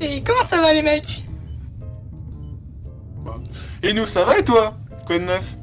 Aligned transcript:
Et 0.00 0.22
comment 0.22 0.44
ça 0.44 0.60
va 0.60 0.72
les 0.72 0.82
mecs? 0.82 1.24
Et 3.82 3.92
nous, 3.92 4.06
ça 4.06 4.24
va 4.24 4.38
et 4.38 4.44
toi? 4.44 4.76
Quoi 5.06 5.18
de 5.18 5.24
neuf? 5.24 5.54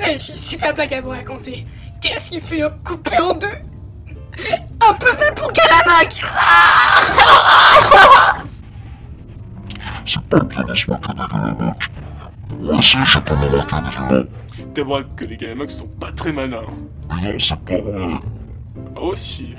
Eh, 0.00 0.18
J'ai 0.18 0.32
une 0.32 0.38
super 0.38 0.74
blague 0.74 0.94
à 0.94 1.00
vous 1.00 1.10
raconter. 1.10 1.66
Qu'est-ce 2.00 2.30
qui 2.30 2.40
fait 2.40 2.62
couper 2.84 3.18
en 3.18 3.34
deux? 3.34 3.46
Un 4.80 4.94
puzzle 4.94 5.32
pour 5.36 5.50
Galamac 5.52 6.20
C'est 10.06 10.20
pas 10.24 10.40
bien 10.40 10.64
de 10.64 10.74
se 10.74 10.90
moquer 10.90 11.08
des 11.08 11.28
Galamacs. 11.32 11.90
Moi 12.60 12.78
aussi, 12.78 12.96
j'ai 13.12 13.20
pas 13.20 13.36
me 13.36 13.48
moquer 13.50 13.62
des 13.62 13.96
Galamacs. 13.96 14.28
T'avoueras 14.74 15.02
que 15.16 15.24
les 15.24 15.36
Galamax 15.36 15.74
sont 15.78 15.88
pas 15.88 16.12
très 16.12 16.32
malins. 16.32 16.62
Mais 17.22 17.32
non, 17.32 17.38
c'est 17.38 17.58
pas 17.60 17.80
vrai. 17.80 18.06
Aussi. 18.96 19.54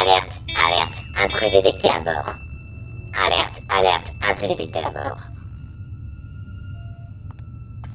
Alerte, 0.00 0.40
alerte, 0.56 1.04
intrus 1.14 1.50
détecté 1.50 1.90
à 1.90 2.00
bord. 2.00 2.34
Alerte, 3.12 3.60
alerte, 3.68 4.12
intrus 4.22 4.48
détecté 4.48 4.78
à 4.78 4.90
bord. 4.90 5.18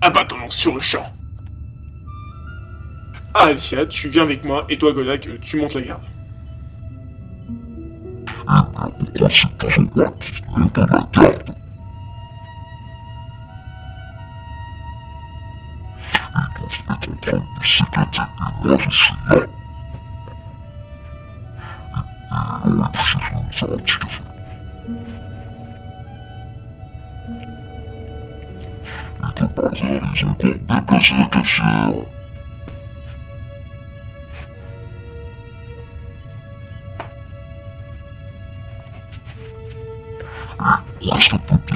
Abattons-nous 0.01 0.51
sur 0.51 0.75
le 0.75 0.79
champ. 0.79 1.11
Ah, 3.33 3.45
Alicia, 3.45 3.87
tu 3.87 4.09
viens 4.09 4.21
avec 4.21 4.45
moi, 4.45 4.65
et 4.69 4.77
toi, 4.77 4.93
Godak, 4.93 5.41
tu 5.41 5.57
montes 5.59 5.73
la 5.73 5.81
garde. 5.81 6.03
On 22.77 22.89
prend 22.89 23.45
ses 23.53 23.65
pas 29.47 29.69
en 29.69 29.85
boîte 30.07 30.43
et 30.43 30.55
dans 30.67 30.75
la 30.75 30.81
garde. 30.81 32.05
Ils 41.01 41.09
doivent 41.09 41.39
être 41.51 41.74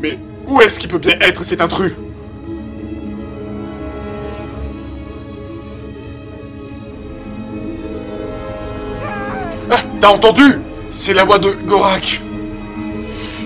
Mais 0.00 0.18
où 0.46 0.60
est-ce 0.60 0.80
qu'il 0.80 0.88
peut 0.88 0.98
bien 0.98 1.18
être 1.20 1.44
cet 1.44 1.60
intrus? 1.60 1.92
Ah, 9.70 9.76
t'as 10.00 10.08
entendu? 10.08 10.60
C'est 10.88 11.14
la 11.14 11.24
voix 11.24 11.38
de 11.38 11.50
Gorak. 11.66 12.20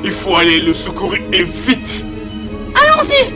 Il 0.05 0.13
faut 0.13 0.37
aller 0.37 0.61
le 0.61 0.73
secourir 0.73 1.23
et 1.33 1.43
vite. 1.43 2.05
Allons-y 2.75 3.36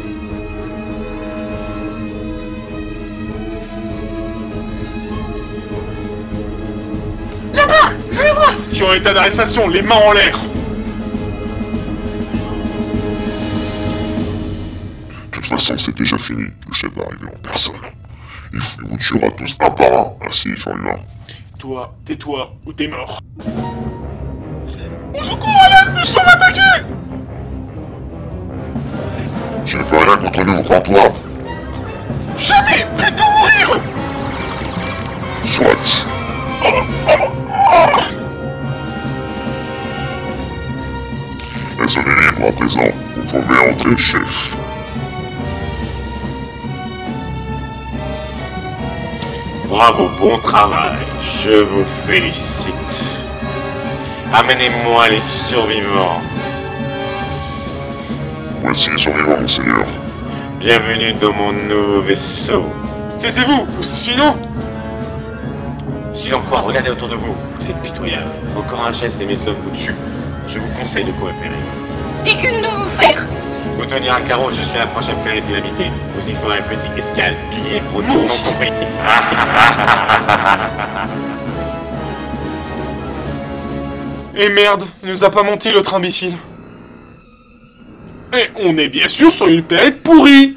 Es 8.71 8.83
en 8.83 8.93
état 8.93 9.13
d'arrestation, 9.13 9.69
les 9.69 9.83
mains 9.83 9.97
en 9.97 10.13
l'air 10.13 10.39
De 15.09 15.31
toute 15.33 15.47
façon, 15.47 15.77
c'est 15.77 15.97
déjà 15.97 16.17
fini. 16.17 16.45
Le 16.69 16.75
chef 16.75 16.91
va 16.95 17.03
arriver 17.03 17.27
en 17.27 17.39
personne. 17.43 17.75
Il 18.53 18.61
vous 18.89 18.97
tuera 18.97 19.29
tous 19.33 19.57
un 19.61 19.71
par 19.71 19.93
un, 19.93 20.13
ainsi 20.27 20.57
sur 20.57 20.75
lui 20.75 20.89
Toi, 21.59 21.95
tais-toi 22.05 22.55
ou 22.65 22.73
t'es 22.73 22.87
mort. 22.87 23.19
Au 25.15 25.23
secours, 25.23 25.61
Alan 25.67 25.93
Nous 25.97 26.05
sommes 26.05 26.29
attaqués 26.29 26.85
Je 29.65 29.77
ne 29.79 29.83
peux 29.83 29.97
rien 29.97 30.17
contre 30.17 30.45
nous, 30.45 30.63
crois-toi. 30.63 31.13
Jamais 32.39 32.87
Plutôt 32.97 33.25
mourir 33.25 33.81
Soit. 35.45 36.07
La 36.63 37.17
zone 37.17 37.40
est 41.85 42.33
libre 42.33 42.49
à 42.49 42.53
présent? 42.53 42.89
Vous 43.17 43.25
pouvez 43.25 43.59
entrer, 43.71 43.97
chef. 43.97 44.57
Bravo, 49.69 50.11
bon 50.19 50.39
travail. 50.39 50.97
Je 51.23 51.63
vous 51.63 51.85
félicite. 51.85 53.19
Amenez-moi 54.33 55.09
les 55.09 55.21
survivants. 55.21 56.21
Voici 58.63 58.91
les 58.91 58.99
survivants, 58.99 59.41
monseigneur. 59.41 59.87
Bienvenue 60.59 61.15
dans 61.15 61.33
mon 61.33 61.53
nouveau 61.53 62.03
vaisseau. 62.03 62.65
Taisez-vous 63.19 63.67
ou 63.79 63.83
Sinon 63.83 64.37
Sinon 66.13 66.41
quoi, 66.49 66.61
regardez 66.61 66.91
autour 66.91 67.09
de 67.09 67.15
vous. 67.15 67.35
Vous 67.59 67.71
êtes 67.71 67.81
pitoyable. 67.81 68.31
Encore 68.57 68.85
un 68.87 68.93
geste 68.93 69.21
et 69.23 69.27
mes 69.27 69.49
hommes 69.49 69.57
vous 69.63 69.71
tuent. 69.71 69.95
Je 70.47 70.59
vous 70.59 70.69
conseille 70.79 71.05
de 71.05 71.13
coopérer. 71.13 71.55
Et 72.27 72.37
que 72.37 72.55
nous 72.55 72.61
devons 72.61 72.85
faire? 72.87 73.27
Vous 73.77 73.87
tenir 73.87 74.15
un 74.15 74.21
carreau, 74.23 74.51
je 74.51 74.63
suis 74.63 74.79
la 74.79 74.87
prochaine 74.87 75.17
planète 75.23 75.45
inhabitée. 75.49 75.91
Vous 76.15 76.29
y 76.29 76.35
ferez 76.35 76.59
un 76.59 76.63
petit 76.63 76.89
escale, 76.99 77.35
billet, 77.51 77.81
nom 77.95 78.03
compris. 78.03 78.73
Et 84.37 84.49
merde, 84.49 84.85
il 85.03 85.11
nous 85.11 85.25
a 85.25 85.31
pas 85.31 85.43
menti 85.43 85.73
l'autre 85.73 85.95
imbécile. 85.95 86.35
Et 88.33 88.49
on 88.57 88.77
est 88.77 88.89
bien 88.89 89.09
sûr 89.09 89.33
sur 89.33 89.49
une 89.49 89.63
planète 89.63 90.03
pourrie 90.03 90.57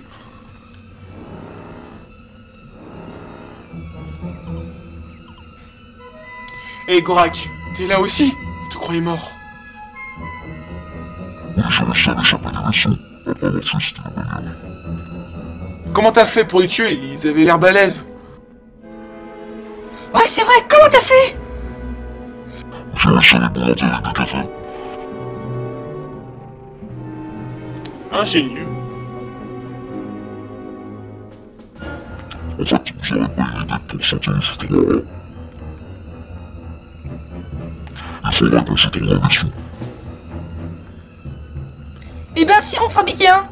Et 6.88 7.02
Gorak, 7.02 7.48
t'es 7.76 7.88
là 7.88 8.00
aussi? 8.00 8.34
Tu 8.72 8.78
croyais 8.78 9.02
mort? 9.02 9.32
Comment 15.94 16.12
t'as 16.12 16.26
fait 16.26 16.46
pour 16.46 16.60
les 16.62 16.68
tuer? 16.68 16.94
Ils 16.94 17.28
avaient 17.28 17.44
l'air 17.44 17.60
balèzes. 17.60 18.08
Ouais, 20.14 20.22
c'est 20.26 20.44
vrai, 20.44 20.56
comment 20.70 20.90
t'as 20.92 20.98
fait? 21.00 21.38
Ingénieux. 28.12 28.68
En 38.24 38.32
fait, 38.32 38.46
pas 38.46 38.50
une 38.50 38.50
idée 38.50 38.64
pour. 38.64 38.78
Il 38.96 39.30
que. 39.30 39.48
Si, 42.64 42.78
on 42.80 42.90
fabriquait 42.90 43.28
un 43.28 43.44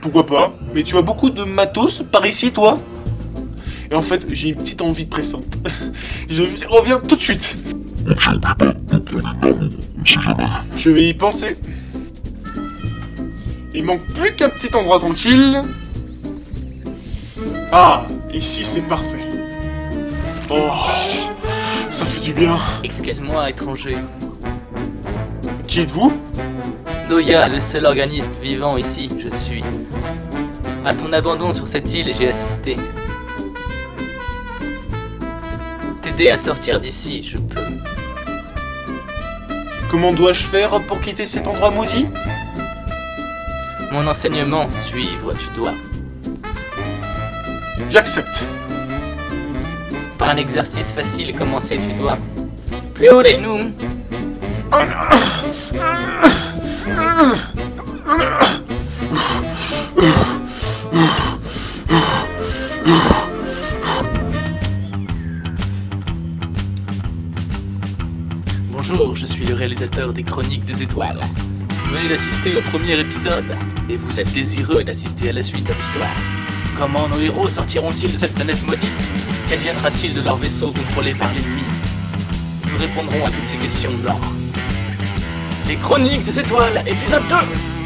Pourquoi 0.00 0.24
pas 0.24 0.54
Mais 0.72 0.84
tu 0.84 0.96
as 0.96 1.02
beaucoup 1.02 1.30
de 1.30 1.42
matos 1.42 2.04
par 2.12 2.24
ici, 2.24 2.52
toi 2.52 2.78
Et 3.90 3.94
en 3.96 4.02
fait, 4.02 4.24
j'ai 4.30 4.50
une 4.50 4.54
petite 4.54 4.82
envie 4.82 5.04
pressante. 5.04 5.58
Je 6.30 6.44
reviens 6.68 7.00
tout 7.00 7.16
de 7.16 7.20
suite. 7.20 7.56
Je 10.76 10.90
vais 10.90 11.08
y 11.08 11.14
penser. 11.14 11.56
Il 13.74 13.84
manque 13.84 14.06
plus 14.14 14.32
qu'un 14.32 14.48
petit 14.48 14.72
endroit 14.76 15.00
tranquille. 15.00 15.60
Ah, 17.72 18.06
ici 18.32 18.62
c'est 18.62 18.82
parfait. 18.82 19.28
Oh, 20.48 20.70
ça 21.90 22.06
fait 22.06 22.20
du 22.20 22.32
bien. 22.32 22.56
Excuse-moi, 22.84 23.50
étranger. 23.50 23.96
Qui 25.66 25.80
êtes-vous? 25.80 26.12
Doya, 27.08 27.48
le 27.48 27.58
seul 27.58 27.86
organisme 27.86 28.32
vivant 28.42 28.76
ici, 28.76 29.08
je 29.18 29.34
suis. 29.34 29.64
À 30.84 30.92
ton 30.94 31.10
abandon 31.14 31.54
sur 31.54 31.66
cette 31.66 31.92
île, 31.94 32.12
j'ai 32.14 32.28
assisté. 32.28 32.76
T'aider 36.02 36.28
à 36.28 36.36
sortir 36.36 36.78
d'ici, 36.78 37.22
je 37.22 37.38
peux. 37.38 37.62
Comment 39.90 40.12
dois-je 40.12 40.44
faire 40.44 40.82
pour 40.82 41.00
quitter 41.00 41.24
cet 41.24 41.48
endroit 41.48 41.70
maudit? 41.70 42.06
Mon 43.90 44.06
enseignement, 44.06 44.70
suivre, 44.70 45.32
tu 45.32 45.46
dois. 45.56 45.72
J'accepte. 47.88 48.50
Par 50.18 50.28
un 50.28 50.36
exercice 50.36 50.92
facile, 50.92 51.32
commencer, 51.32 51.78
tu 51.78 51.94
dois. 51.94 52.18
Plus 52.92 53.08
haut 53.08 53.22
les 53.22 53.32
genoux. 53.32 53.72
Bonjour, 68.70 69.14
je 69.14 69.26
suis 69.26 69.44
le 69.44 69.54
réalisateur 69.54 70.12
des 70.12 70.22
Chroniques 70.22 70.64
des 70.64 70.82
Étoiles. 70.82 71.20
Vous 71.70 71.94
venez 71.94 72.08
d'assister 72.08 72.56
au 72.56 72.62
premier 72.62 72.98
épisode 72.98 73.56
et 73.90 73.96
vous 73.96 74.20
êtes 74.20 74.32
désireux 74.32 74.84
d'assister 74.84 75.28
à 75.28 75.32
la 75.32 75.42
suite 75.42 75.66
de 75.66 75.74
l'histoire. 75.74 76.08
Comment 76.76 77.08
nos 77.08 77.20
héros 77.20 77.48
sortiront-ils 77.48 78.12
de 78.12 78.16
cette 78.16 78.34
planète 78.34 78.64
maudite? 78.66 79.08
Qu'adviendra-t-il 79.48 80.14
de 80.14 80.22
leur 80.22 80.36
vaisseau 80.36 80.72
contrôlé 80.72 81.14
par 81.14 81.32
l'ennemi? 81.34 81.62
Nous 82.70 82.78
répondrons 82.78 83.26
à 83.26 83.30
toutes 83.30 83.46
ces 83.46 83.56
questions 83.56 83.92
dans 84.02 84.20
Les 85.68 85.76
Chroniques 85.76 86.22
des 86.22 86.40
Étoiles, 86.40 86.82
épisode 86.86 87.22
2 87.28 87.77